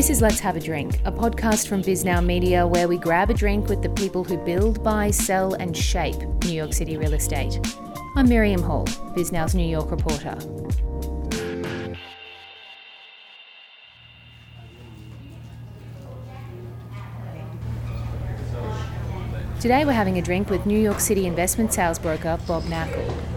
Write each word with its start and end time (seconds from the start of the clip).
This 0.00 0.08
is 0.08 0.22
Let's 0.22 0.40
Have 0.40 0.56
a 0.56 0.60
Drink, 0.60 0.98
a 1.04 1.12
podcast 1.12 1.68
from 1.68 1.82
Bisnow 1.82 2.24
Media 2.24 2.66
where 2.66 2.88
we 2.88 2.96
grab 2.96 3.28
a 3.28 3.34
drink 3.34 3.68
with 3.68 3.82
the 3.82 3.90
people 3.90 4.24
who 4.24 4.38
build, 4.38 4.82
buy, 4.82 5.10
sell, 5.10 5.52
and 5.52 5.76
shape 5.76 6.16
New 6.42 6.54
York 6.54 6.72
City 6.72 6.96
real 6.96 7.12
estate. 7.12 7.60
I'm 8.16 8.26
Miriam 8.26 8.62
Hall, 8.62 8.86
Bisnow's 9.14 9.54
New 9.54 9.68
York 9.68 9.90
reporter. 9.90 10.38
Today 19.60 19.84
we're 19.84 19.92
having 19.92 20.16
a 20.16 20.22
drink 20.22 20.48
with 20.48 20.64
New 20.64 20.80
York 20.80 20.98
City 20.98 21.26
investment 21.26 21.74
sales 21.74 21.98
broker 21.98 22.38
Bob 22.46 22.62
Knakal. 22.62 23.29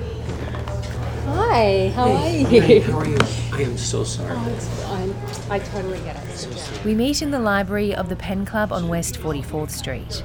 Hi, 1.25 1.93
how 1.95 2.11
are 2.11 2.29
you? 2.29 2.45
Hey, 2.45 2.79
how 2.79 2.99
are 2.99 3.07
you? 3.07 3.17
I 3.53 3.61
am 3.61 3.77
so 3.77 4.03
sorry. 4.03 4.35
Oh, 4.35 4.49
it's 4.49 4.67
fine. 4.83 5.15
I 5.49 5.59
totally 5.59 5.99
get 5.99 6.17
it. 6.17 6.35
So 6.35 6.51
sorry. 6.51 6.83
We 6.83 6.95
meet 6.95 7.21
in 7.21 7.31
the 7.31 7.39
library 7.39 7.95
of 7.95 8.09
the 8.09 8.17
Penn 8.17 8.45
Club 8.45 8.73
on 8.73 8.89
West 8.89 9.19
44th 9.19 9.71
Street. 9.71 10.21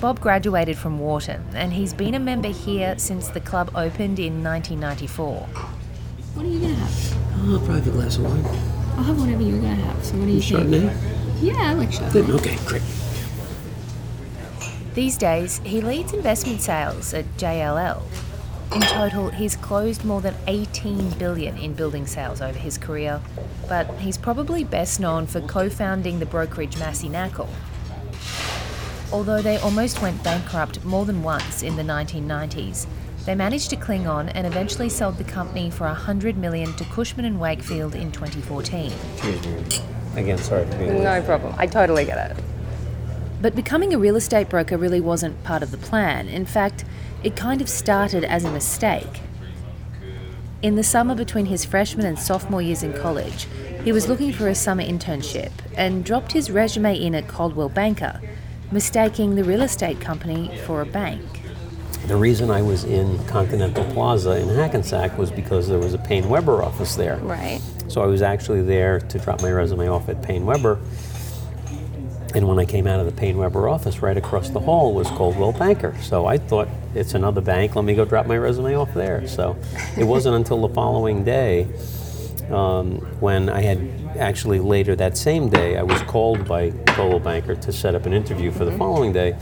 Bob 0.00 0.18
graduated 0.18 0.78
from 0.78 0.98
Wharton 0.98 1.44
and 1.52 1.74
he's 1.74 1.92
been 1.92 2.14
a 2.14 2.18
member 2.18 2.48
here 2.48 2.98
since 2.98 3.28
the 3.28 3.40
club 3.40 3.70
opened 3.74 4.18
in 4.18 4.42
1994. 4.42 5.34
What 5.36 6.46
are 6.46 6.48
you 6.48 6.60
gonna 6.60 6.74
have? 6.74 7.16
Oh, 7.40 7.62
probably 7.62 7.90
a 7.90 7.92
glass 7.92 8.16
of 8.16 8.24
wine. 8.24 8.44
I'll 8.96 9.04
have 9.04 9.20
whatever 9.20 9.42
you're 9.42 9.60
gonna 9.60 9.74
have. 9.74 10.02
So 10.02 10.16
what 10.16 10.24
do 10.24 10.32
you 10.32 10.40
think? 10.40 10.60
Chardonnay? 10.68 11.42
Yeah, 11.42 11.70
I 11.70 11.74
like 11.74 11.90
Chardonnay. 11.90 12.12
Good, 12.12 12.30
okay, 12.30 12.56
great. 12.64 12.82
These 14.94 15.18
days, 15.18 15.60
he 15.64 15.82
leads 15.82 16.14
investment 16.14 16.62
sales 16.62 17.12
at 17.12 17.26
JLL. 17.36 18.02
In 18.72 18.82
total, 18.82 19.30
he's 19.30 19.56
closed 19.56 20.04
more 20.04 20.20
than 20.20 20.34
18 20.46 21.10
billion 21.18 21.58
in 21.58 21.74
building 21.74 22.06
sales 22.06 22.40
over 22.40 22.56
his 22.56 22.78
career, 22.78 23.20
but 23.68 23.90
he's 23.98 24.16
probably 24.16 24.62
best 24.62 25.00
known 25.00 25.26
for 25.26 25.40
co-founding 25.40 26.20
the 26.20 26.26
brokerage 26.26 26.78
Massey 26.78 27.08
Knakal. 27.08 27.48
Although 29.12 29.42
they 29.42 29.56
almost 29.56 30.00
went 30.00 30.22
bankrupt 30.22 30.84
more 30.84 31.04
than 31.04 31.24
once 31.24 31.64
in 31.64 31.74
the 31.74 31.82
1990s, 31.82 32.86
they 33.26 33.34
managed 33.34 33.70
to 33.70 33.76
cling 33.76 34.06
on 34.06 34.28
and 34.28 34.46
eventually 34.46 34.88
sold 34.88 35.18
the 35.18 35.24
company 35.24 35.68
for 35.68 35.88
100 35.88 36.36
million 36.36 36.72
to 36.74 36.84
Cushman 36.84 37.24
and 37.24 37.40
Wakefield 37.40 37.96
in 37.96 38.12
2014. 38.12 38.92
Again, 40.14 40.38
sorry 40.38 40.64
for 40.66 40.78
being 40.78 40.94
late. 40.94 41.02
No 41.02 41.22
problem. 41.22 41.54
I 41.58 41.66
totally 41.66 42.04
get 42.04 42.30
it. 42.30 42.44
But 43.42 43.56
becoming 43.56 43.92
a 43.92 43.98
real 43.98 44.14
estate 44.14 44.48
broker 44.48 44.78
really 44.78 45.00
wasn't 45.00 45.42
part 45.42 45.64
of 45.64 45.72
the 45.72 45.76
plan. 45.76 46.28
In 46.28 46.46
fact, 46.46 46.84
it 47.22 47.36
kind 47.36 47.60
of 47.60 47.68
started 47.68 48.24
as 48.24 48.44
a 48.44 48.50
mistake. 48.50 49.20
In 50.62 50.76
the 50.76 50.82
summer 50.82 51.14
between 51.14 51.46
his 51.46 51.64
freshman 51.64 52.04
and 52.04 52.18
sophomore 52.18 52.60
years 52.60 52.82
in 52.82 52.92
college, 52.92 53.46
he 53.84 53.92
was 53.92 54.08
looking 54.08 54.32
for 54.32 54.48
a 54.48 54.54
summer 54.54 54.82
internship 54.82 55.52
and 55.74 56.04
dropped 56.04 56.32
his 56.32 56.50
resume 56.50 56.94
in 56.94 57.14
at 57.14 57.28
Coldwell 57.28 57.70
Banker, 57.70 58.20
mistaking 58.70 59.34
the 59.34 59.44
real 59.44 59.62
estate 59.62 60.00
company 60.00 60.54
for 60.66 60.82
a 60.82 60.86
bank. 60.86 61.22
The 62.06 62.16
reason 62.16 62.50
I 62.50 62.60
was 62.60 62.84
in 62.84 63.24
Continental 63.26 63.84
Plaza 63.92 64.36
in 64.36 64.48
Hackensack 64.48 65.16
was 65.16 65.30
because 65.30 65.68
there 65.68 65.78
was 65.78 65.94
a 65.94 65.98
PaineWebber 65.98 66.62
office 66.62 66.96
there. 66.96 67.16
Right. 67.18 67.60
So 67.88 68.02
I 68.02 68.06
was 68.06 68.22
actually 68.22 68.62
there 68.62 69.00
to 69.00 69.18
drop 69.18 69.42
my 69.42 69.50
resume 69.50 69.88
off 69.88 70.08
at 70.08 70.20
PaineWebber. 70.22 70.78
And 72.34 72.46
when 72.46 72.58
I 72.60 72.64
came 72.64 72.86
out 72.86 73.00
of 73.00 73.06
the 73.06 73.20
PaineWebber 73.20 73.70
office, 73.70 74.02
right 74.02 74.16
across 74.16 74.50
the 74.50 74.60
hall 74.60 74.94
was 74.94 75.08
Coldwell 75.08 75.52
Banker. 75.52 75.96
So 76.00 76.26
I 76.26 76.38
thought 76.38 76.68
it's 76.94 77.14
another 77.14 77.40
bank. 77.40 77.74
Let 77.74 77.84
me 77.84 77.94
go 77.94 78.04
drop 78.04 78.26
my 78.26 78.36
resume 78.36 78.76
off 78.76 78.94
there. 78.94 79.26
So 79.26 79.56
it 79.96 80.04
wasn't 80.04 80.36
until 80.36 80.66
the 80.66 80.72
following 80.72 81.24
day 81.24 81.66
um, 82.50 82.98
when 83.20 83.48
I 83.48 83.62
had 83.62 84.16
actually 84.18 84.60
later 84.60 84.94
that 84.96 85.16
same 85.16 85.48
day 85.48 85.76
I 85.76 85.82
was 85.82 86.02
called 86.02 86.46
by 86.46 86.70
Coldwell 86.88 87.20
Banker 87.20 87.54
to 87.56 87.72
set 87.72 87.94
up 87.94 88.06
an 88.06 88.12
interview 88.12 88.52
for 88.52 88.64
the 88.64 88.76
following 88.76 89.12
day. 89.12 89.36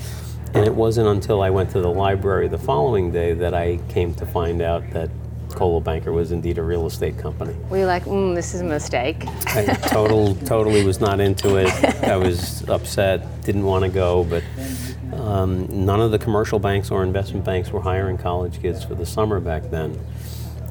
And 0.55 0.64
it 0.64 0.75
wasn't 0.75 1.08
until 1.08 1.42
I 1.42 1.50
went 1.50 1.70
to 1.70 1.80
the 1.80 1.90
library 1.90 2.48
the 2.48 2.58
following 2.58 3.11
day 3.11 3.34
that 3.34 3.52
I 3.52 3.79
came 3.90 4.14
to 4.14 4.24
find 4.24 4.63
out 4.63 4.89
that 4.90 5.11
Coldwell 5.55 5.81
Banker 5.81 6.13
was 6.13 6.33
indeed 6.33 6.59
a 6.59 6.63
real 6.63 6.86
estate 6.86 7.19
company. 7.19 7.55
Were 7.70 7.79
you 7.79 7.86
like, 7.86 8.05
mm, 8.05 8.35
this 8.35 8.55
is 8.55 8.61
a 8.61 8.64
mistake? 8.64 9.25
I 9.48 9.64
total, 9.64 10.35
totally 10.47 10.85
was 10.85 11.01
not 11.01 11.20
into 11.20 11.57
it. 11.57 11.69
I 12.05 12.17
was 12.17 12.69
upset, 12.69 13.45
didn't 13.45 13.64
want 13.64 13.85
to 13.85 13.91
go, 13.91 14.25
but 14.25 14.45
um, 15.13 15.67
none 15.70 16.01
of 16.01 16.11
the 16.11 16.19
commercial 16.19 16.58
banks 16.58 16.91
or 16.91 17.03
investment 17.03 17.45
banks 17.45 17.70
were 17.70 17.81
hiring 17.81 18.19
college 18.19 18.61
kids 18.61 18.85
for 18.85 18.95
the 18.95 19.07
summer 19.07 19.41
back 19.41 19.70
then. 19.70 19.98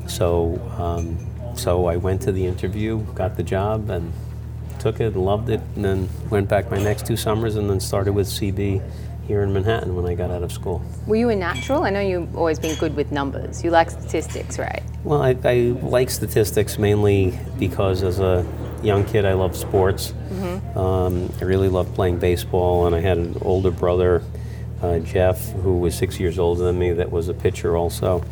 So, 0.07 0.59
um, 0.77 1.17
so 1.55 1.85
I 1.85 1.97
went 1.97 2.21
to 2.23 2.31
the 2.31 2.45
interview, 2.45 2.99
got 3.13 3.35
the 3.35 3.43
job, 3.43 3.89
and 3.89 4.13
took 4.79 4.99
it, 4.99 5.15
loved 5.15 5.49
it, 5.49 5.61
and 5.75 5.83
then 5.83 6.09
went 6.29 6.47
back 6.47 6.69
my 6.71 6.77
next 6.77 7.05
two 7.05 7.17
summers, 7.17 7.55
and 7.55 7.69
then 7.69 7.79
started 7.79 8.13
with 8.13 8.27
CB 8.27 8.81
here 9.27 9.43
in 9.43 9.51
Manhattan 9.53 9.95
when 9.95 10.05
I 10.05 10.15
got 10.15 10.31
out 10.31 10.41
of 10.41 10.51
school. 10.51 10.81
Were 11.05 11.17
you 11.17 11.29
a 11.29 11.35
natural? 11.35 11.83
I 11.83 11.89
know 11.89 11.99
you've 11.99 12.35
always 12.35 12.59
been 12.59 12.77
good 12.77 12.95
with 12.95 13.11
numbers. 13.11 13.63
You 13.63 13.71
like 13.71 13.91
statistics, 13.91 14.57
right? 14.57 14.81
Well, 15.03 15.21
I, 15.21 15.35
I 15.43 15.55
like 15.81 16.09
statistics 16.09 16.77
mainly 16.77 17.37
because 17.59 18.03
as 18.03 18.19
a 18.19 18.45
young 18.81 19.03
kid, 19.05 19.25
I 19.25 19.33
loved 19.33 19.55
sports. 19.55 20.13
Um, 20.75 21.33
I 21.41 21.43
really 21.43 21.69
loved 21.69 21.95
playing 21.95 22.19
baseball, 22.19 22.85
and 22.85 22.95
I 22.95 22.99
had 22.99 23.17
an 23.17 23.35
older 23.41 23.71
brother, 23.71 24.21
uh, 24.81 24.99
Jeff, 24.99 25.51
who 25.53 25.79
was 25.79 25.95
six 25.95 26.19
years 26.19 26.37
older 26.37 26.63
than 26.63 26.77
me, 26.77 26.93
that 26.93 27.11
was 27.11 27.29
a 27.29 27.33
pitcher 27.33 27.75
also. 27.75 28.23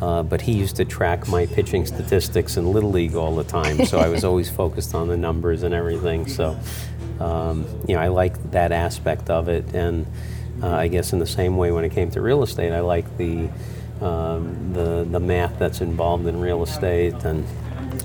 Uh, 0.00 0.22
but 0.22 0.40
he 0.40 0.52
used 0.52 0.76
to 0.76 0.84
track 0.84 1.28
my 1.28 1.44
pitching 1.46 1.84
statistics 1.84 2.56
in 2.56 2.72
Little 2.72 2.90
League 2.90 3.16
all 3.16 3.34
the 3.34 3.44
time, 3.44 3.84
so 3.84 3.98
I 3.98 4.08
was 4.08 4.24
always 4.28 4.48
focused 4.48 4.94
on 4.94 5.08
the 5.08 5.16
numbers 5.16 5.62
and 5.64 5.74
everything. 5.74 6.26
So, 6.26 6.56
um, 7.20 7.66
you 7.86 7.94
know, 7.94 8.00
I 8.00 8.08
like 8.08 8.50
that 8.50 8.72
aspect 8.72 9.30
of 9.30 9.48
it, 9.48 9.74
and 9.74 10.06
uh, 10.62 10.68
I 10.68 10.88
guess 10.88 11.12
in 11.12 11.18
the 11.18 11.26
same 11.26 11.56
way 11.56 11.70
when 11.70 11.84
it 11.84 11.90
came 11.90 12.10
to 12.12 12.20
real 12.20 12.42
estate, 12.42 12.72
I 12.72 12.80
like 12.80 13.16
the 13.18 13.48
um, 14.00 14.72
the 14.72 15.06
the 15.08 15.20
math 15.20 15.58
that's 15.58 15.80
involved 15.80 16.26
in 16.26 16.40
real 16.40 16.62
estate, 16.62 17.14
and 17.24 17.46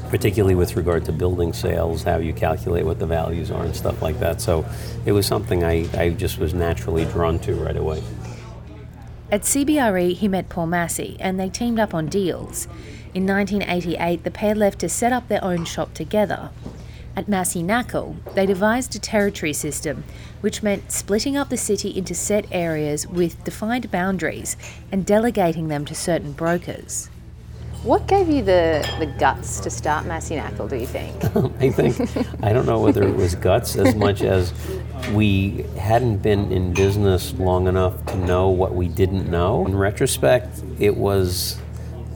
particularly 0.10 0.56
with 0.56 0.76
regard 0.76 1.06
to 1.06 1.12
building 1.12 1.54
sales, 1.54 2.04
how 2.04 2.18
you 2.18 2.34
calculate 2.34 2.86
what 2.86 3.00
the 3.00 3.08
values 3.08 3.52
are 3.52 3.64
and 3.64 3.76
stuff 3.76 4.02
like 4.02 4.20
that. 4.20 4.42
So, 4.42 4.66
it 5.06 5.14
was 5.14 5.26
something 5.26 5.64
I, 5.64 5.88
I 5.98 6.10
just 6.10 6.38
was 6.38 6.54
naturally 6.54 7.06
drawn 7.06 7.40
to 7.40 7.56
right 7.56 7.78
away. 7.78 8.04
At 9.32 9.42
CBRE, 9.42 10.14
he 10.16 10.28
met 10.28 10.50
Paul 10.50 10.68
Massey 10.68 11.18
and 11.20 11.40
they 11.40 11.50
teamed 11.50 11.80
up 11.80 11.94
on 11.94 12.08
deals. 12.08 12.68
In 13.14 13.26
1988, 13.26 14.24
the 14.24 14.32
pair 14.32 14.54
left 14.54 14.80
to 14.80 14.90
set 14.90 15.12
up 15.12 15.28
their 15.28 15.44
own 15.44 15.66
shop 15.66 15.94
together. 15.94 16.52
At 17.18 17.30
Massey 17.30 17.64
Knakal, 17.64 18.18
they 18.34 18.46
devised 18.46 18.94
a 18.94 19.00
territory 19.00 19.54
system, 19.54 20.04
which 20.42 20.62
meant 20.62 20.92
splitting 20.92 21.38
up 21.38 21.48
the 21.48 21.56
city 21.56 21.98
into 21.98 22.14
set 22.14 22.46
areas 22.52 23.08
with 23.08 23.42
defined 23.46 23.90
boundaries 23.90 24.58
and 24.92 25.06
delegating 25.06 25.70
them 25.70 25.86
to 25.86 25.96
certain 25.96 26.34
brokers. 26.34 27.10
What 27.84 28.08
gave 28.08 28.28
you 28.28 28.44
the, 28.44 28.86
the 29.00 29.06
guts 29.06 29.62
to 29.62 29.70
start 29.70 30.06
Massey 30.08 30.42
do 30.68 30.76
you 30.76 30.88
think? 30.88 31.24
I 31.62 31.70
think 31.70 32.44
I 32.44 32.52
don't 32.52 32.66
know 32.66 32.80
whether 32.80 33.04
it 33.04 33.16
was 33.16 33.36
guts 33.36 33.78
as 33.78 33.96
much 33.96 34.22
as 34.22 34.52
we 35.14 35.66
hadn't 35.78 36.18
been 36.18 36.52
in 36.52 36.74
business 36.74 37.32
long 37.34 37.68
enough 37.68 38.06
to 38.08 38.18
know 38.18 38.50
what 38.50 38.74
we 38.74 38.88
didn't 38.88 39.30
know. 39.30 39.66
In 39.68 39.78
retrospect, 39.78 40.64
it 40.80 40.98
was 40.98 41.62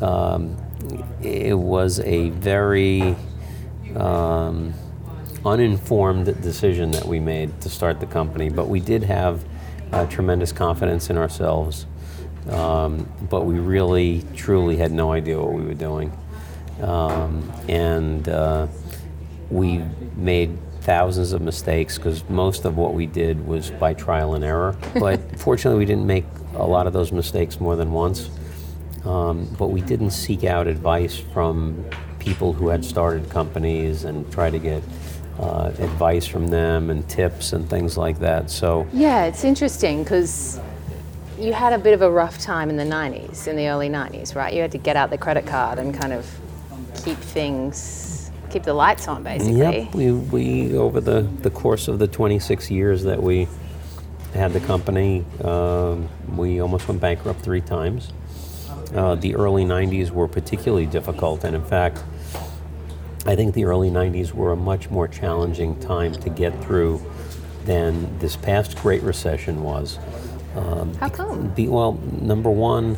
um, 0.01 0.57
it 1.21 1.57
was 1.57 1.99
a 1.99 2.31
very 2.31 3.15
um, 3.95 4.73
uninformed 5.45 6.25
decision 6.41 6.91
that 6.91 7.05
we 7.05 7.19
made 7.19 7.61
to 7.61 7.69
start 7.69 7.99
the 7.99 8.05
company, 8.05 8.49
but 8.49 8.67
we 8.67 8.79
did 8.79 9.03
have 9.03 9.43
uh, 9.91 10.05
tremendous 10.07 10.51
confidence 10.51 11.09
in 11.09 11.17
ourselves. 11.17 11.85
Um, 12.49 13.11
but 13.29 13.45
we 13.45 13.59
really, 13.59 14.23
truly 14.35 14.77
had 14.77 14.91
no 14.91 15.11
idea 15.11 15.39
what 15.39 15.53
we 15.53 15.63
were 15.63 15.73
doing. 15.73 16.11
Um, 16.81 17.51
and 17.67 18.27
uh, 18.27 18.67
we 19.49 19.83
made 20.15 20.57
thousands 20.81 21.33
of 21.33 21.41
mistakes 21.41 21.97
because 21.97 22.27
most 22.29 22.65
of 22.65 22.77
what 22.77 22.93
we 22.93 23.05
did 23.05 23.45
was 23.45 23.69
by 23.71 23.93
trial 23.93 24.33
and 24.35 24.43
error. 24.43 24.75
But 24.99 25.39
fortunately, 25.39 25.79
we 25.79 25.85
didn't 25.85 26.07
make 26.07 26.25
a 26.55 26.65
lot 26.65 26.87
of 26.87 26.93
those 26.93 27.11
mistakes 27.11 27.59
more 27.59 27.75
than 27.75 27.91
once. 27.91 28.29
Um, 29.05 29.45
but 29.57 29.67
we 29.67 29.81
didn't 29.81 30.11
seek 30.11 30.43
out 30.43 30.67
advice 30.67 31.17
from 31.17 31.85
people 32.19 32.51
who 32.53 32.67
had 32.67 32.83
started 32.83 33.29
companies 33.29 34.03
and 34.03 34.29
try 34.31 34.49
to 34.49 34.59
get 34.59 34.83
uh, 35.39 35.71
advice 35.79 36.25
from 36.25 36.47
them 36.47 36.89
and 36.89 37.07
tips 37.07 37.53
and 37.53 37.69
things 37.69 37.97
like 37.97 38.19
that. 38.19 38.49
So 38.49 38.87
Yeah, 38.91 39.25
it's 39.25 39.43
interesting 39.43 40.03
because 40.03 40.59
you 41.39 41.53
had 41.53 41.71
a 41.71 41.77
bit 41.77 41.93
of 41.93 42.01
a 42.01 42.11
rough 42.11 42.37
time 42.39 42.69
in 42.69 42.75
the 42.75 42.83
90s, 42.83 43.47
in 43.47 43.55
the 43.55 43.67
early 43.69 43.89
90s, 43.89 44.35
right? 44.35 44.53
You 44.53 44.61
had 44.61 44.71
to 44.73 44.77
get 44.77 44.97
out 44.97 45.09
the 45.09 45.17
credit 45.17 45.45
card 45.45 45.79
and 45.79 45.95
kind 45.95 46.11
of 46.11 46.29
keep 47.03 47.17
things, 47.17 48.31
keep 48.49 48.63
the 48.63 48.73
lights 48.73 49.07
on, 49.07 49.23
basically. 49.23 49.57
Yep, 49.57 49.95
we, 49.95 50.11
we 50.11 50.77
over 50.77 50.99
the, 50.99 51.21
the 51.41 51.49
course 51.49 51.87
of 51.87 51.99
the 51.99 52.07
26 52.07 52.69
years 52.69 53.03
that 53.03 53.21
we 53.21 53.47
had 54.33 54.51
the 54.51 54.59
company, 54.59 55.25
um, 55.43 56.09
we 56.35 56.59
almost 56.59 56.87
went 56.87 56.99
bankrupt 56.99 57.39
three 57.39 57.61
times. 57.61 58.11
Uh, 58.93 59.15
the 59.15 59.35
early 59.35 59.63
90s 59.63 60.11
were 60.11 60.27
particularly 60.27 60.85
difficult, 60.85 61.45
and 61.45 61.55
in 61.55 61.63
fact, 61.63 62.03
I 63.29 63.35
think 63.35 63.53
the 63.53 63.65
early 63.65 63.91
90s 63.91 64.33
were 64.33 64.53
a 64.53 64.55
much 64.55 64.89
more 64.89 65.07
challenging 65.07 65.79
time 65.79 66.13
to 66.13 66.31
get 66.31 66.63
through 66.63 66.99
than 67.63 68.17
this 68.17 68.35
past 68.35 68.75
Great 68.79 69.03
Recession 69.03 69.61
was. 69.61 69.99
Um, 70.55 70.95
How 70.95 71.09
come? 71.09 71.49
Be, 71.49 71.67
well, 71.67 71.93
number 72.21 72.49
one, 72.49 72.97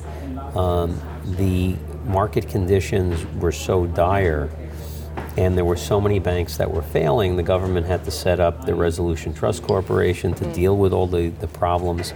um, 0.55 0.97
the 1.37 1.75
market 2.05 2.47
conditions 2.47 3.25
were 3.41 3.51
so 3.51 3.85
dire 3.87 4.49
and 5.35 5.57
there 5.57 5.65
were 5.65 5.75
so 5.75 5.99
many 5.99 6.19
banks 6.19 6.55
that 6.55 6.71
were 6.71 6.81
failing, 6.81 7.35
the 7.35 7.43
government 7.43 7.85
had 7.85 8.05
to 8.05 8.11
set 8.11 8.39
up 8.39 8.65
the 8.65 8.73
Resolution 8.73 9.33
Trust 9.33 9.63
Corporation 9.63 10.33
to 10.35 10.45
mm. 10.45 10.53
deal 10.53 10.77
with 10.77 10.93
all 10.93 11.07
the, 11.07 11.27
the 11.27 11.47
problems. 11.47 12.13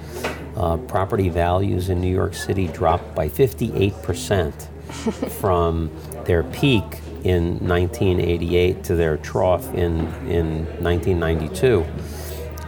Uh, 0.55 0.77
property 0.77 1.27
values 1.27 1.89
in 1.89 1.99
New 1.99 2.13
York 2.13 2.33
City 2.33 2.67
dropped 2.67 3.13
by 3.13 3.27
58% 3.27 4.53
from 5.31 5.91
their 6.25 6.43
peak 6.43 7.01
in 7.25 7.57
1988 7.67 8.83
to 8.83 8.95
their 8.95 9.17
trough 9.17 9.73
in, 9.73 10.07
in 10.27 10.65
1992. 10.83 11.83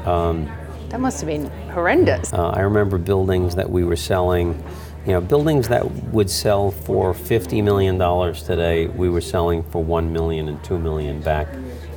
Um, 0.09 0.49
that 0.89 0.99
must 0.99 1.21
have 1.21 1.27
been 1.27 1.45
horrendous. 1.69 2.33
Uh, 2.33 2.49
I 2.49 2.61
remember 2.61 2.97
buildings 2.97 3.55
that 3.55 3.69
we 3.69 3.83
were 3.83 3.95
selling, 3.95 4.61
you 5.05 5.11
know, 5.11 5.21
buildings 5.21 5.67
that 5.67 5.89
would 6.11 6.29
sell 6.29 6.71
for 6.71 7.13
$50 7.13 7.63
million 7.63 7.99
today, 8.33 8.87
we 8.87 9.09
were 9.09 9.21
selling 9.21 9.63
for 9.63 9.83
$1 9.83 10.09
million 10.09 10.47
and 10.47 10.59
$2 10.63 10.81
million 10.81 11.21
back 11.21 11.47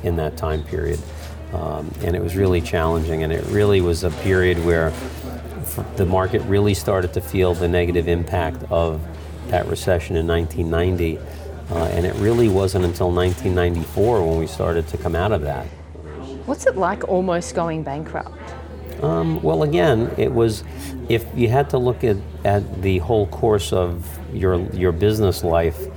in 0.03 0.15
that 0.17 0.37
time 0.37 0.63
period. 0.63 0.99
Um, 1.53 1.91
and 2.01 2.15
it 2.15 2.21
was 2.21 2.35
really 2.35 2.61
challenging, 2.61 3.23
and 3.23 3.33
it 3.33 3.43
really 3.47 3.81
was 3.81 4.03
a 4.03 4.11
period 4.11 4.63
where 4.63 4.93
the 5.95 6.05
market 6.05 6.41
really 6.43 6.73
started 6.73 7.13
to 7.13 7.21
feel 7.21 7.53
the 7.53 7.67
negative 7.67 8.07
impact 8.07 8.63
of 8.69 9.01
that 9.47 9.67
recession 9.67 10.15
in 10.15 10.27
1990. 10.27 11.19
Uh, 11.71 11.85
and 11.85 12.05
it 12.05 12.13
really 12.15 12.49
wasn't 12.49 12.83
until 12.83 13.11
1994 13.11 14.27
when 14.27 14.37
we 14.37 14.45
started 14.47 14.87
to 14.89 14.97
come 14.97 15.15
out 15.15 15.31
of 15.31 15.41
that. 15.41 15.65
What's 16.45 16.65
it 16.65 16.75
like 16.75 17.07
almost 17.07 17.55
going 17.55 17.83
bankrupt? 17.83 18.37
Um, 19.01 19.41
well, 19.41 19.63
again, 19.63 20.13
it 20.17 20.31
was 20.31 20.63
if 21.09 21.25
you 21.35 21.47
had 21.47 21.69
to 21.71 21.77
look 21.77 22.03
at, 22.03 22.17
at 22.43 22.81
the 22.81 22.99
whole 22.99 23.25
course 23.27 23.73
of 23.73 24.05
your 24.33 24.59
your 24.73 24.91
business 24.91 25.43
life, 25.43 25.87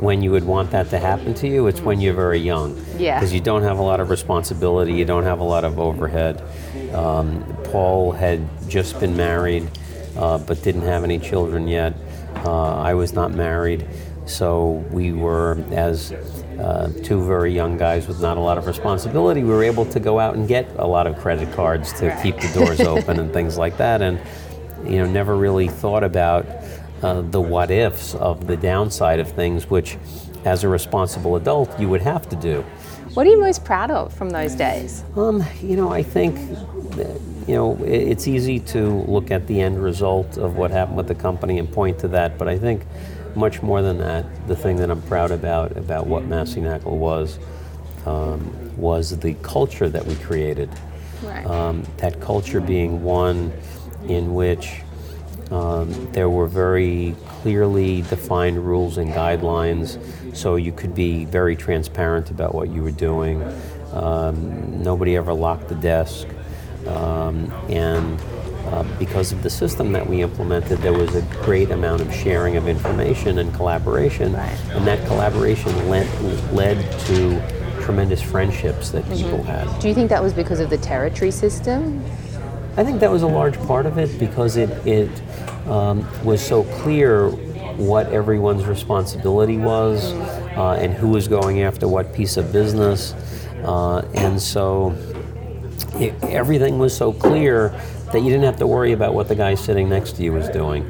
when 0.00 0.20
you 0.22 0.32
would 0.32 0.44
want 0.44 0.70
that 0.72 0.90
to 0.90 0.98
happen 0.98 1.32
to 1.34 1.48
you, 1.48 1.66
it's 1.66 1.80
when 1.80 2.00
you're 2.00 2.14
very 2.14 2.38
young. 2.38 2.76
Yeah. 2.98 3.18
Because 3.18 3.32
you 3.32 3.40
don't 3.40 3.62
have 3.62 3.78
a 3.78 3.82
lot 3.82 4.00
of 4.00 4.10
responsibility, 4.10 4.92
you 4.92 5.04
don't 5.04 5.24
have 5.24 5.38
a 5.38 5.44
lot 5.44 5.64
of 5.64 5.78
overhead. 5.78 6.42
Um, 6.92 7.44
Paul 7.64 8.12
had 8.12 8.46
just 8.68 8.98
been 9.00 9.16
married, 9.16 9.68
uh, 10.16 10.38
but 10.38 10.62
didn't 10.62 10.82
have 10.82 11.04
any 11.04 11.18
children 11.18 11.68
yet. 11.68 11.94
Uh, 12.44 12.76
I 12.76 12.94
was 12.94 13.12
not 13.12 13.32
married, 13.32 13.86
so 14.26 14.84
we 14.90 15.12
were 15.12 15.62
as 15.70 16.12
uh, 16.58 16.92
two 17.02 17.24
very 17.24 17.52
young 17.52 17.76
guys 17.76 18.06
with 18.06 18.20
not 18.20 18.36
a 18.36 18.40
lot 18.40 18.58
of 18.58 18.66
responsibility, 18.66 19.42
we 19.42 19.50
were 19.50 19.64
able 19.64 19.84
to 19.86 19.98
go 19.98 20.18
out 20.18 20.36
and 20.36 20.46
get 20.46 20.68
a 20.76 20.86
lot 20.86 21.06
of 21.06 21.18
credit 21.18 21.52
cards 21.54 21.92
to 21.94 22.08
right. 22.08 22.22
keep 22.22 22.36
the 22.36 22.52
doors 22.54 22.80
open 22.94 23.18
and 23.18 23.32
things 23.32 23.58
like 23.58 23.76
that. 23.76 24.02
And 24.02 24.20
you 24.84 24.98
know, 24.98 25.06
never 25.06 25.36
really 25.36 25.68
thought 25.68 26.04
about 26.04 26.46
uh, 27.02 27.20
the 27.22 27.40
what 27.40 27.70
ifs 27.70 28.14
of 28.14 28.46
the 28.46 28.56
downside 28.56 29.18
of 29.18 29.30
things, 29.32 29.68
which, 29.70 29.96
as 30.44 30.64
a 30.64 30.68
responsible 30.68 31.36
adult, 31.36 31.78
you 31.80 31.88
would 31.88 32.02
have 32.02 32.28
to 32.28 32.36
do. 32.36 32.62
What 33.14 33.26
are 33.26 33.30
you 33.30 33.40
most 33.40 33.64
proud 33.64 33.90
of 33.90 34.12
from 34.12 34.30
those 34.30 34.54
days? 34.54 35.04
Um, 35.16 35.44
you 35.62 35.76
know, 35.76 35.90
I 35.90 36.02
think. 36.02 36.36
You 37.46 37.54
know, 37.54 37.84
it's 37.84 38.28
easy 38.28 38.60
to 38.60 39.02
look 39.02 39.30
at 39.30 39.46
the 39.46 39.60
end 39.60 39.82
result 39.82 40.38
of 40.38 40.56
what 40.56 40.70
happened 40.70 40.96
with 40.96 41.08
the 41.08 41.14
company 41.14 41.58
and 41.58 41.70
point 41.70 41.98
to 42.00 42.08
that, 42.08 42.38
but 42.38 42.48
I 42.48 42.58
think 42.58 42.84
much 43.34 43.62
more 43.62 43.82
than 43.82 43.98
that, 43.98 44.24
the 44.46 44.56
thing 44.56 44.76
that 44.76 44.90
I'm 44.90 45.02
proud 45.02 45.30
about 45.30 45.76
about 45.76 46.06
what 46.06 46.24
Massey 46.24 46.60
Knakal 46.60 46.96
was 46.96 47.38
um, 48.06 48.76
was 48.76 49.18
the 49.18 49.34
culture 49.42 49.88
that 49.88 50.04
we 50.06 50.14
created. 50.16 50.70
Right. 51.22 51.46
Um, 51.46 51.84
that 51.98 52.20
culture 52.20 52.60
being 52.60 53.02
one 53.02 53.52
in 54.08 54.34
which 54.34 54.82
um, 55.50 56.10
there 56.12 56.28
were 56.28 56.46
very 56.46 57.14
clearly 57.26 58.02
defined 58.02 58.64
rules 58.64 58.98
and 58.98 59.12
guidelines, 59.12 59.98
so 60.34 60.56
you 60.56 60.72
could 60.72 60.94
be 60.94 61.24
very 61.26 61.56
transparent 61.56 62.30
about 62.30 62.54
what 62.54 62.70
you 62.70 62.82
were 62.82 62.90
doing. 62.90 63.42
Um, 63.92 64.82
nobody 64.82 65.16
ever 65.16 65.32
locked 65.32 65.68
the 65.68 65.74
desk, 65.74 66.26
um, 66.86 67.52
and 67.68 68.20
uh, 68.66 68.84
because 68.98 69.32
of 69.32 69.42
the 69.42 69.50
system 69.50 69.92
that 69.92 70.06
we 70.06 70.22
implemented, 70.22 70.78
there 70.78 70.92
was 70.92 71.14
a 71.14 71.22
great 71.42 71.70
amount 71.70 72.00
of 72.00 72.12
sharing 72.14 72.56
of 72.56 72.68
information 72.68 73.38
and 73.38 73.52
collaboration, 73.54 74.32
right. 74.32 74.58
and 74.70 74.86
that 74.86 75.04
collaboration 75.06 75.88
led, 75.88 76.08
led 76.52 77.00
to 77.00 77.40
tremendous 77.82 78.22
friendships 78.22 78.90
that 78.90 79.04
mm-hmm. 79.04 79.16
people 79.16 79.42
had. 79.42 79.80
Do 79.80 79.88
you 79.88 79.94
think 79.94 80.08
that 80.10 80.22
was 80.22 80.32
because 80.32 80.60
of 80.60 80.70
the 80.70 80.78
territory 80.78 81.30
system? 81.30 82.02
I 82.76 82.84
think 82.84 83.00
that 83.00 83.10
was 83.10 83.22
a 83.22 83.26
large 83.26 83.58
part 83.66 83.84
of 83.84 83.98
it 83.98 84.18
because 84.18 84.56
it, 84.56 84.70
it 84.86 85.10
um, 85.66 86.08
was 86.24 86.44
so 86.44 86.64
clear 86.80 87.28
what 87.76 88.06
everyone's 88.12 88.64
responsibility 88.64 89.58
was 89.58 90.12
uh, 90.56 90.78
and 90.80 90.94
who 90.94 91.08
was 91.08 91.28
going 91.28 91.62
after 91.62 91.88
what 91.88 92.14
piece 92.14 92.36
of 92.36 92.52
business. 92.52 93.12
Uh, 93.64 93.98
and 94.14 94.40
so 94.40 94.90
it, 96.02 96.24
everything 96.24 96.78
was 96.78 96.96
so 96.96 97.12
clear 97.12 97.68
that 98.12 98.20
you 98.20 98.30
didn't 98.30 98.44
have 98.44 98.58
to 98.58 98.66
worry 98.66 98.92
about 98.92 99.14
what 99.14 99.28
the 99.28 99.34
guy 99.34 99.54
sitting 99.54 99.88
next 99.88 100.16
to 100.16 100.22
you 100.22 100.32
was 100.32 100.48
doing. 100.48 100.82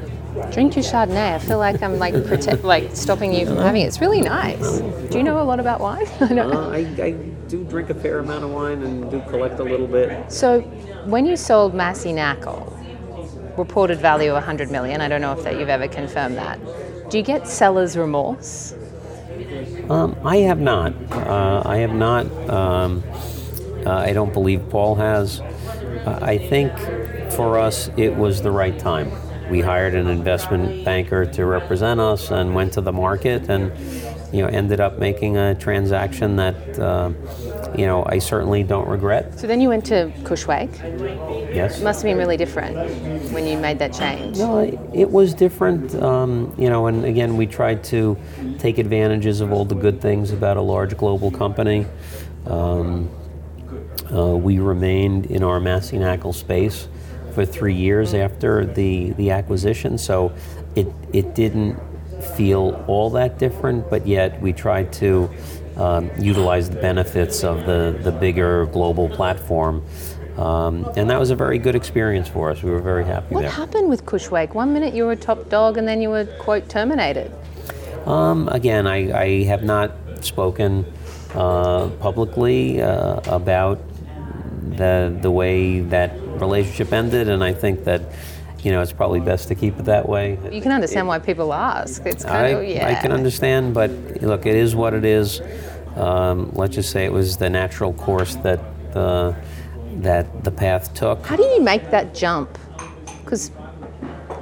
Drink 0.51 0.75
your 0.75 0.83
Chardonnay. 0.83 1.35
I 1.35 1.39
feel 1.39 1.59
like 1.59 1.81
I'm 1.83 1.99
like 1.99 2.13
protect, 2.25 2.63
like 2.63 2.95
stopping 2.95 3.33
you 3.33 3.45
from 3.45 3.57
having 3.57 3.81
it. 3.81 3.85
It's 3.85 4.01
really 4.01 4.21
nice. 4.21 4.79
Do 4.79 5.17
you 5.17 5.23
know 5.23 5.39
a 5.39 5.43
lot 5.43 5.59
about 5.59 5.79
wine? 5.79 6.07
I, 6.19 6.39
uh, 6.39 6.69
I, 6.69 6.77
I 7.01 7.11
do 7.47 7.63
drink 7.63 7.91
a 7.91 7.93
fair 7.93 8.19
amount 8.19 8.43
of 8.43 8.49
wine 8.49 8.81
and 8.81 9.11
do 9.11 9.21
collect 9.29 9.59
a 9.59 9.63
little 9.63 9.87
bit. 9.87 10.31
So, 10.31 10.61
when 11.05 11.27
you 11.27 11.37
sold 11.37 11.75
Massey 11.75 12.13
Knakal, 12.13 12.73
reported 13.57 13.99
value 13.99 14.29
of 14.29 14.35
100 14.35 14.71
million. 14.71 15.01
I 15.01 15.07
don't 15.07 15.21
know 15.21 15.33
if 15.33 15.43
that 15.43 15.59
you've 15.59 15.69
ever 15.69 15.87
confirmed 15.87 16.37
that. 16.37 16.59
Do 17.09 17.17
you 17.17 17.23
get 17.23 17.47
seller's 17.47 17.97
remorse? 17.97 18.73
Um, 19.89 20.15
I 20.23 20.37
have 20.37 20.59
not. 20.59 20.93
Uh, 21.11 21.61
I 21.65 21.77
have 21.77 21.93
not. 21.93 22.25
Um, 22.49 23.03
uh, 23.85 23.95
I 23.95 24.13
don't 24.13 24.33
believe 24.33 24.67
Paul 24.69 24.95
has. 24.95 25.39
Uh, 25.39 26.19
I 26.21 26.37
think 26.37 26.71
for 27.33 27.57
us, 27.57 27.89
it 27.97 28.15
was 28.15 28.41
the 28.41 28.51
right 28.51 28.77
time. 28.77 29.11
We 29.49 29.59
hired 29.61 29.93
an 29.93 30.07
investment 30.07 30.85
banker 30.85 31.25
to 31.25 31.45
represent 31.45 31.99
us 31.99 32.31
and 32.31 32.55
went 32.55 32.73
to 32.73 32.81
the 32.81 32.93
market 32.93 33.49
and 33.49 33.71
you 34.33 34.41
know 34.41 34.47
ended 34.47 34.79
up 34.79 34.97
making 34.97 35.37
a 35.37 35.53
transaction 35.53 36.37
that 36.37 36.79
uh, 36.79 37.11
you 37.77 37.85
know 37.85 38.03
I 38.07 38.19
certainly 38.19 38.63
don't 38.63 38.87
regret. 38.87 39.37
So 39.39 39.45
then 39.45 39.61
you 39.61 39.69
went 39.69 39.85
to 39.85 40.11
Cushwake. 40.23 40.73
Yes. 41.53 41.79
It 41.79 41.83
must 41.83 42.01
have 42.01 42.09
been 42.09 42.17
really 42.17 42.37
different 42.37 42.75
when 43.31 43.45
you 43.45 43.57
made 43.57 43.77
that 43.79 43.93
change. 43.93 44.37
No, 44.37 44.59
it 44.93 45.11
was 45.11 45.33
different. 45.33 45.93
Um, 45.95 46.53
you 46.57 46.69
know, 46.69 46.87
and 46.87 47.05
again, 47.05 47.37
we 47.37 47.45
tried 47.45 47.83
to 47.85 48.17
take 48.57 48.79
advantages 48.79 49.41
of 49.41 49.51
all 49.51 49.65
the 49.65 49.75
good 49.75 50.01
things 50.01 50.31
about 50.31 50.57
a 50.57 50.61
large 50.61 50.97
global 50.97 51.29
company. 51.29 51.85
Um, 52.47 53.09
uh, 54.13 54.35
we 54.35 54.59
remained 54.59 55.27
in 55.27 55.43
our 55.43 55.59
Massey 55.59 55.99
space 56.31 56.87
for 57.33 57.45
three 57.45 57.73
years 57.73 58.13
after 58.13 58.65
the, 58.65 59.11
the 59.13 59.31
acquisition, 59.31 59.97
so 59.97 60.31
it, 60.75 60.87
it 61.11 61.33
didn't 61.33 61.79
feel 62.35 62.83
all 62.87 63.09
that 63.11 63.37
different, 63.37 63.89
but 63.89 64.07
yet 64.07 64.39
we 64.41 64.53
tried 64.53 64.93
to 64.93 65.29
um, 65.77 66.09
utilize 66.19 66.69
the 66.69 66.79
benefits 66.79 67.43
of 67.43 67.65
the, 67.65 67.97
the 68.03 68.11
bigger 68.11 68.65
global 68.67 69.09
platform. 69.09 69.83
Um, 70.37 70.91
and 70.95 71.09
that 71.09 71.19
was 71.19 71.29
a 71.29 71.35
very 71.35 71.59
good 71.59 71.75
experience 71.75 72.27
for 72.27 72.49
us. 72.49 72.63
We 72.63 72.71
were 72.71 72.81
very 72.81 73.05
happy 73.05 73.35
what 73.35 73.41
there. 73.41 73.49
What 73.49 73.57
happened 73.57 73.89
with 73.89 74.05
Cushwake? 74.05 74.53
One 74.53 74.73
minute 74.73 74.93
you 74.93 75.05
were 75.05 75.11
a 75.11 75.15
top 75.15 75.49
dog, 75.49 75.77
and 75.77 75.87
then 75.87 76.01
you 76.01 76.09
were, 76.09 76.25
quote, 76.39 76.69
terminated. 76.69 77.31
Um, 78.05 78.47
again, 78.49 78.87
I, 78.87 79.17
I, 79.17 79.43
have 79.43 79.63
not 79.63 79.91
spoken 80.21 80.85
uh, 81.35 81.87
publicly 81.99 82.81
uh, 82.81 83.21
about 83.27 83.79
the 84.69 85.17
the 85.21 85.31
way 85.31 85.79
that 85.79 86.19
relationship 86.39 86.93
ended, 86.93 87.29
and 87.29 87.43
I 87.43 87.53
think 87.53 87.83
that 87.85 88.01
you 88.61 88.71
know 88.71 88.81
it's 88.81 88.93
probably 88.93 89.19
best 89.19 89.47
to 89.49 89.55
keep 89.55 89.77
it 89.79 89.85
that 89.85 90.07
way. 90.07 90.37
You 90.51 90.61
can 90.61 90.71
understand 90.71 91.05
it, 91.05 91.09
why 91.09 91.19
people 91.19 91.53
ask. 91.53 92.05
It's 92.05 92.23
kind 92.23 92.45
I, 92.45 92.49
of 92.49 92.67
yeah. 92.67 92.87
I 92.87 92.95
can 92.95 93.11
understand, 93.11 93.73
but 93.73 93.91
look, 94.21 94.45
it 94.45 94.55
is 94.55 94.75
what 94.75 94.93
it 94.93 95.05
is. 95.05 95.41
Um, 95.95 96.51
let's 96.53 96.75
just 96.75 96.91
say 96.91 97.05
it 97.05 97.11
was 97.11 97.37
the 97.37 97.49
natural 97.49 97.93
course 97.93 98.35
that 98.37 98.59
the 98.93 99.35
that 99.97 100.43
the 100.43 100.51
path 100.51 100.93
took. 100.93 101.25
How 101.25 101.35
do 101.35 101.43
you 101.43 101.61
make 101.61 101.91
that 101.91 102.15
jump? 102.15 102.57
Because 103.23 103.51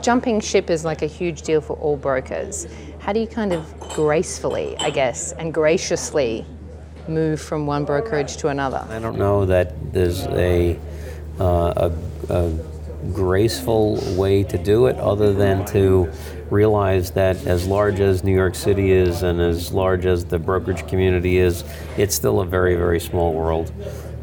jumping 0.01 0.39
ship 0.39 0.69
is 0.69 0.85
like 0.85 1.01
a 1.01 1.07
huge 1.07 1.41
deal 1.41 1.61
for 1.61 1.75
all 1.77 1.97
brokers. 1.97 2.67
How 2.99 3.13
do 3.13 3.19
you 3.19 3.27
kind 3.27 3.51
of 3.51 3.79
gracefully, 3.79 4.75
I 4.77 4.91
guess, 4.91 5.33
and 5.33 5.53
graciously 5.53 6.45
move 7.07 7.41
from 7.41 7.65
one 7.65 7.85
brokerage 7.85 8.37
to 8.37 8.47
another? 8.49 8.85
I 8.89 8.99
don't 8.99 9.17
know 9.17 9.45
that 9.45 9.93
there's 9.93 10.25
a, 10.27 10.79
uh, 11.39 11.89
a, 12.29 12.33
a 12.33 12.51
graceful 13.13 13.99
way 14.15 14.43
to 14.43 14.57
do 14.57 14.85
it 14.85 14.97
other 14.97 15.33
than 15.33 15.65
to 15.65 16.11
realize 16.49 17.11
that 17.11 17.47
as 17.47 17.65
large 17.65 17.99
as 17.99 18.23
New 18.23 18.35
York 18.35 18.55
City 18.55 18.91
is 18.91 19.23
and 19.23 19.39
as 19.39 19.71
large 19.71 20.05
as 20.05 20.25
the 20.25 20.37
brokerage 20.37 20.85
community 20.87 21.37
is, 21.37 21.63
it's 21.97 22.13
still 22.13 22.41
a 22.41 22.45
very, 22.45 22.75
very 22.75 22.99
small 22.99 23.33
world. 23.33 23.71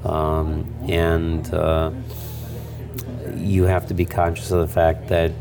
Um, 0.05 0.73
and 0.89 1.53
uh, 1.53 1.91
you 3.37 3.65
have 3.65 3.87
to 3.87 3.95
be 3.95 4.05
conscious 4.05 4.51
of 4.51 4.61
the 4.61 4.73
fact 4.73 5.09
that 5.09 5.33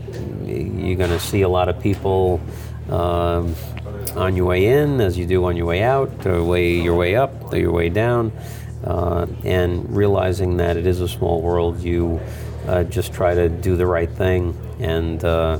you're 0.44 0.96
going 0.96 1.10
to 1.10 1.20
see 1.20 1.42
a 1.42 1.50
lot 1.50 1.70
of 1.70 1.80
people 1.80 2.42
um, 2.90 3.54
on 4.18 4.36
your 4.36 4.46
way 4.46 4.66
in 4.66 5.00
as 5.00 5.18
you 5.18 5.26
do 5.26 5.46
on 5.46 5.56
your 5.56 5.66
way 5.66 5.84
out, 5.84 6.20
the 6.22 6.44
way 6.44 6.74
your 6.74 6.96
way 6.96 7.16
up, 7.16 7.54
or 7.54 7.58
your 7.58 7.72
way 7.72 7.90
down, 7.90 8.32
uh, 8.84 9.28
and 9.44 9.96
realizing 9.96 10.58
that 10.58 10.76
it 10.76 10.88
is 10.88 11.02
a 11.02 11.08
small 11.08 11.42
world, 11.42 11.80
you 11.80 12.20
uh, 12.68 12.84
just 12.86 13.14
try 13.14 13.34
to 13.34 13.48
do 13.48 13.76
the 13.76 13.86
right 13.86 14.10
thing 14.10 14.58
and 14.80 15.24
uh, 15.24 15.60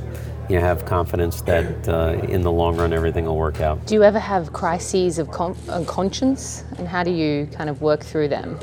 you 0.50 0.60
have 0.60 0.86
confidence 0.86 1.42
that 1.42 1.88
uh, 1.88 2.20
in 2.28 2.42
the 2.42 2.52
long 2.52 2.78
run 2.78 2.94
everything 2.94 3.26
will 3.26 3.38
work 3.38 3.62
out. 3.62 3.86
Do 3.86 3.96
you 3.96 4.04
ever 4.04 4.20
have 4.20 4.54
crises 4.54 5.20
of 5.20 5.30
con- 5.30 5.56
conscience, 5.86 6.64
and 6.78 6.88
how 6.88 7.04
do 7.04 7.12
you 7.12 7.48
kind 7.52 7.70
of 7.70 7.82
work 7.82 8.02
through 8.02 8.30
them? 8.30 8.58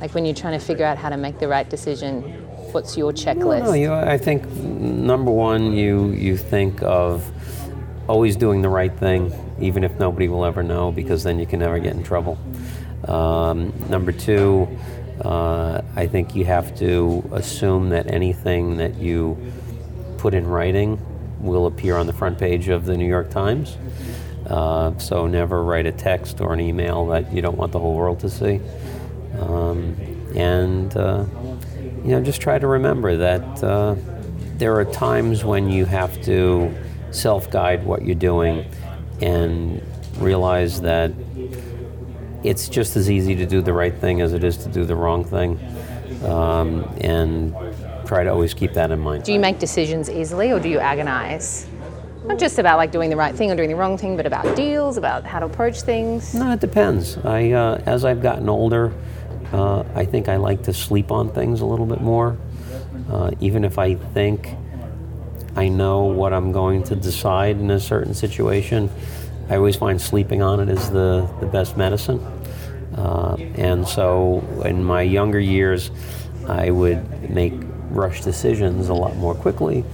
Like 0.00 0.14
when 0.14 0.24
you're 0.24 0.34
trying 0.34 0.58
to 0.58 0.64
figure 0.64 0.84
out 0.84 0.98
how 0.98 1.10
to 1.10 1.16
make 1.16 1.38
the 1.38 1.46
right 1.46 1.68
decision, 1.68 2.22
what's 2.72 2.96
your 2.96 3.12
checklist? 3.12 3.64
No, 3.64 3.72
you, 3.74 3.92
I 3.92 4.18
think 4.18 4.46
number 4.48 5.30
one, 5.30 5.72
you 5.72 6.10
you 6.10 6.36
think 6.36 6.82
of 6.82 7.30
always 8.12 8.36
doing 8.36 8.60
the 8.60 8.68
right 8.68 8.94
thing, 8.98 9.32
even 9.58 9.82
if 9.84 9.98
nobody 9.98 10.28
will 10.28 10.44
ever 10.44 10.62
know, 10.62 10.92
because 10.92 11.24
then 11.24 11.38
you 11.38 11.46
can 11.46 11.60
never 11.60 11.78
get 11.78 11.94
in 11.94 12.02
trouble. 12.02 12.36
Um, 13.08 13.72
number 13.88 14.12
two, 14.12 14.68
uh, 15.24 15.80
I 15.96 16.06
think 16.08 16.36
you 16.36 16.44
have 16.44 16.76
to 16.76 17.26
assume 17.32 17.88
that 17.88 18.12
anything 18.12 18.76
that 18.76 18.96
you 18.96 19.38
put 20.18 20.34
in 20.34 20.46
writing 20.46 21.00
will 21.40 21.66
appear 21.66 21.96
on 21.96 22.06
the 22.06 22.12
front 22.12 22.38
page 22.38 22.68
of 22.68 22.84
the 22.84 22.98
New 22.98 23.08
York 23.08 23.30
Times. 23.30 23.78
Uh, 24.46 24.98
so 24.98 25.26
never 25.26 25.64
write 25.64 25.86
a 25.86 25.92
text 25.92 26.42
or 26.42 26.52
an 26.52 26.60
email 26.60 27.06
that 27.06 27.32
you 27.32 27.40
don't 27.40 27.56
want 27.56 27.72
the 27.72 27.78
whole 27.78 27.94
world 27.94 28.20
to 28.20 28.28
see. 28.28 28.60
Um, 29.38 29.96
and 30.36 30.94
uh, 30.94 31.24
you 32.04 32.10
know, 32.10 32.22
just 32.22 32.42
try 32.42 32.58
to 32.58 32.66
remember 32.66 33.16
that 33.16 33.64
uh, 33.64 33.96
there 34.58 34.74
are 34.76 34.84
times 34.84 35.44
when 35.44 35.70
you 35.70 35.86
have 35.86 36.20
to 36.24 36.74
self-guide 37.12 37.84
what 37.84 38.04
you're 38.04 38.14
doing 38.14 38.66
and 39.20 39.82
realize 40.18 40.80
that 40.80 41.12
it's 42.42 42.68
just 42.68 42.96
as 42.96 43.10
easy 43.10 43.34
to 43.36 43.46
do 43.46 43.60
the 43.60 43.72
right 43.72 43.94
thing 43.94 44.20
as 44.20 44.32
it 44.32 44.42
is 44.42 44.56
to 44.58 44.68
do 44.68 44.84
the 44.84 44.96
wrong 44.96 45.24
thing. 45.24 45.60
Um, 46.24 46.84
and 47.00 47.54
try 48.06 48.24
to 48.24 48.30
always 48.30 48.54
keep 48.54 48.74
that 48.74 48.90
in 48.90 49.00
mind. 49.00 49.24
Do 49.24 49.32
you 49.32 49.40
make 49.40 49.58
decisions 49.58 50.10
easily 50.10 50.52
or 50.52 50.60
do 50.60 50.68
you 50.68 50.78
agonize? 50.78 51.66
Not 52.24 52.38
just 52.38 52.58
about 52.58 52.76
like 52.76 52.92
doing 52.92 53.10
the 53.10 53.16
right 53.16 53.34
thing 53.34 53.50
or 53.50 53.56
doing 53.56 53.68
the 53.68 53.74
wrong 53.74 53.98
thing, 53.98 54.16
but 54.16 54.26
about 54.26 54.54
deals, 54.54 54.96
about 54.96 55.24
how 55.24 55.40
to 55.40 55.46
approach 55.46 55.82
things. 55.82 56.34
No, 56.34 56.52
it 56.52 56.60
depends. 56.60 57.16
I, 57.18 57.50
uh, 57.50 57.82
as 57.86 58.04
I've 58.04 58.22
gotten 58.22 58.48
older, 58.48 58.92
uh, 59.52 59.82
I 59.94 60.04
think 60.04 60.28
I 60.28 60.36
like 60.36 60.62
to 60.64 60.72
sleep 60.72 61.10
on 61.10 61.30
things 61.32 61.60
a 61.60 61.66
little 61.66 61.86
bit 61.86 62.00
more. 62.00 62.36
Uh, 63.10 63.32
even 63.40 63.64
if 63.64 63.78
I 63.78 63.94
think 63.94 64.54
I 65.56 65.68
know 65.68 66.04
what 66.04 66.32
I'm 66.32 66.52
going 66.52 66.82
to 66.84 66.96
decide 66.96 67.58
in 67.58 67.70
a 67.70 67.80
certain 67.80 68.14
situation, 68.14 68.90
I 69.48 69.56
always 69.56 69.76
find 69.76 70.00
sleeping 70.00 70.40
on 70.40 70.60
it 70.60 70.68
is 70.68 70.90
the, 70.90 71.28
the 71.40 71.46
best 71.46 71.76
medicine. 71.76 72.20
Uh, 72.96 73.36
and 73.56 73.86
so 73.86 74.40
in 74.64 74.82
my 74.82 75.02
younger 75.02 75.40
years, 75.40 75.90
I 76.48 76.70
would 76.70 77.30
make 77.30 77.52
rush 77.90 78.22
decisions 78.22 78.88
a 78.88 78.94
lot 78.94 79.16
more 79.16 79.34
quickly. 79.34 79.84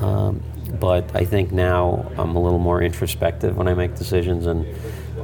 Um, 0.00 0.42
but 0.78 1.16
I 1.16 1.24
think 1.24 1.52
now 1.52 2.10
I'm 2.18 2.36
a 2.36 2.42
little 2.42 2.58
more 2.58 2.82
introspective 2.82 3.56
when 3.56 3.68
I 3.68 3.74
make 3.74 3.94
decisions, 3.94 4.46
and, 4.46 4.66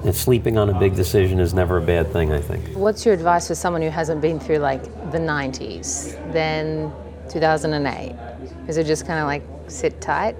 and, 0.04 0.14
sleeping 0.14 0.56
on 0.56 0.70
a 0.70 0.78
big 0.78 0.94
decision 0.94 1.38
is 1.38 1.52
never 1.52 1.76
a 1.76 1.82
bad 1.82 2.10
thing, 2.12 2.32
I 2.32 2.40
think. 2.40 2.74
What's 2.74 3.04
your 3.04 3.14
advice 3.14 3.48
for 3.48 3.54
someone 3.54 3.82
who 3.82 3.90
hasn't 3.90 4.22
been 4.22 4.40
through 4.40 4.58
like 4.58 4.82
the 5.12 5.18
90s, 5.18 6.32
then 6.32 6.90
2008? 7.28 8.14
Is 8.68 8.76
it 8.76 8.86
just 8.86 9.06
kind 9.06 9.20
of 9.20 9.26
like 9.26 9.42
sit 9.68 10.00
tight? 10.00 10.36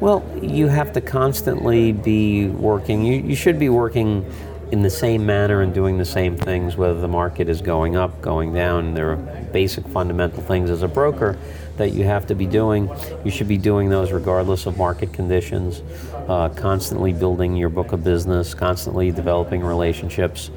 Well, 0.00 0.24
you 0.42 0.68
have 0.68 0.92
to 0.92 1.00
constantly 1.00 1.92
be 1.92 2.48
working. 2.48 3.04
You, 3.04 3.20
you 3.20 3.34
should 3.34 3.58
be 3.58 3.68
working 3.68 4.30
in 4.72 4.82
the 4.82 4.90
same 4.90 5.24
manner 5.24 5.62
and 5.62 5.72
doing 5.72 5.96
the 5.96 6.04
same 6.04 6.36
things, 6.36 6.76
whether 6.76 7.00
the 7.00 7.08
market 7.08 7.48
is 7.48 7.62
going 7.62 7.96
up, 7.96 8.20
going 8.20 8.52
down. 8.52 8.94
There 8.94 9.12
are 9.12 9.16
basic 9.52 9.86
fundamental 9.88 10.42
things 10.42 10.70
as 10.70 10.82
a 10.82 10.88
broker 10.88 11.38
that 11.76 11.92
you 11.92 12.04
have 12.04 12.26
to 12.26 12.34
be 12.34 12.46
doing. 12.46 12.90
You 13.24 13.30
should 13.30 13.48
be 13.48 13.58
doing 13.58 13.88
those 13.88 14.10
regardless 14.10 14.66
of 14.66 14.76
market 14.76 15.12
conditions, 15.12 15.82
uh, 16.28 16.48
constantly 16.50 17.12
building 17.12 17.54
your 17.54 17.68
book 17.68 17.92
of 17.92 18.02
business, 18.02 18.54
constantly 18.54 19.12
developing 19.12 19.62
relationships. 19.62 20.50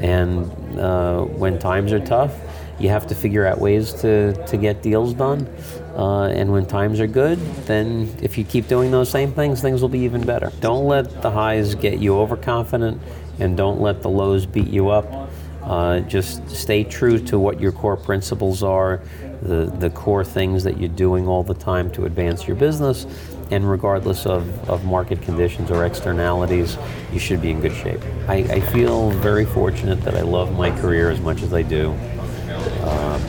And 0.00 0.50
uh, 0.78 1.22
when 1.22 1.58
times 1.58 1.92
are 1.92 2.00
tough, 2.00 2.34
you 2.78 2.88
have 2.88 3.06
to 3.06 3.14
figure 3.14 3.46
out 3.46 3.58
ways 3.58 3.92
to, 3.94 4.32
to 4.46 4.56
get 4.56 4.82
deals 4.82 5.14
done. 5.14 5.48
Uh, 5.96 6.26
and 6.28 6.50
when 6.50 6.66
times 6.66 7.00
are 7.00 7.06
good, 7.06 7.38
then 7.66 8.14
if 8.22 8.38
you 8.38 8.44
keep 8.44 8.66
doing 8.66 8.90
those 8.90 9.10
same 9.10 9.32
things, 9.32 9.60
things 9.60 9.82
will 9.82 9.88
be 9.88 10.00
even 10.00 10.24
better. 10.24 10.50
Don't 10.60 10.86
let 10.86 11.22
the 11.22 11.30
highs 11.30 11.74
get 11.74 11.98
you 11.98 12.18
overconfident 12.18 13.00
and 13.38 13.56
don't 13.56 13.80
let 13.80 14.02
the 14.02 14.10
lows 14.10 14.46
beat 14.46 14.68
you 14.68 14.88
up. 14.88 15.30
Uh, 15.62 16.00
just 16.00 16.48
stay 16.50 16.82
true 16.82 17.18
to 17.18 17.38
what 17.38 17.60
your 17.60 17.70
core 17.70 17.96
principles 17.96 18.64
are, 18.64 19.00
the, 19.42 19.72
the 19.78 19.90
core 19.90 20.24
things 20.24 20.64
that 20.64 20.78
you're 20.78 20.88
doing 20.88 21.28
all 21.28 21.44
the 21.44 21.54
time 21.54 21.90
to 21.92 22.04
advance 22.04 22.48
your 22.48 22.56
business, 22.56 23.06
and 23.52 23.70
regardless 23.70 24.26
of, 24.26 24.68
of 24.68 24.84
market 24.84 25.22
conditions 25.22 25.70
or 25.70 25.84
externalities, 25.84 26.76
you 27.12 27.20
should 27.20 27.40
be 27.40 27.50
in 27.50 27.60
good 27.60 27.74
shape. 27.74 28.00
I, 28.26 28.38
I 28.38 28.60
feel 28.60 29.10
very 29.10 29.44
fortunate 29.44 30.00
that 30.02 30.16
I 30.16 30.22
love 30.22 30.56
my 30.56 30.70
career 30.80 31.10
as 31.10 31.20
much 31.20 31.42
as 31.42 31.54
I 31.54 31.62
do. 31.62 31.96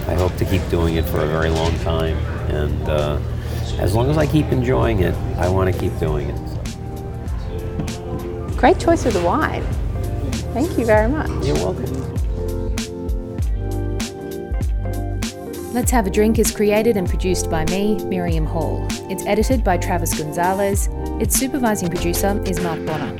I 0.08 0.16
hope 0.16 0.36
to 0.38 0.46
keep 0.46 0.68
doing 0.70 0.96
it 0.96 1.06
for 1.06 1.20
a 1.20 1.28
very 1.28 1.50
long 1.50 1.78
time, 1.80 2.18
and 2.50 2.90
uh, 2.90 3.20
as 3.80 3.96
long 3.96 4.10
as 4.10 4.18
I 4.18 4.28
keep 4.28 4.52
enjoying 4.52 5.00
it, 5.00 5.16
I 5.38 5.50
want 5.50 5.74
to 5.74 5.80
keep 5.80 5.98
doing 6.00 6.30
it. 6.30 6.40
Great 8.58 8.80
choice 8.80 9.06
of 9.06 9.14
the 9.14 9.22
wine. 9.22 9.64
Thank 10.54 10.78
you 10.78 10.86
very 10.86 11.10
much. 11.10 11.30
You're 11.46 11.56
welcome. 11.56 12.04
Let's 15.74 15.90
Have 15.90 16.06
a 16.06 16.12
Drink 16.12 16.38
is 16.38 16.52
created 16.52 16.98
and 16.98 17.10
produced 17.10 17.50
by 17.50 17.66
me, 17.66 17.98
Miriam 18.06 18.46
Hall. 18.46 18.86
It's 19.10 19.26
edited 19.26 19.64
by 19.64 19.78
Travis 19.78 20.14
Gonzalez. 20.14 20.88
Its 21.20 21.36
supervising 21.36 21.90
producer 21.90 22.40
is 22.46 22.60
Mark 22.60 22.86
Bonner. 22.86 23.20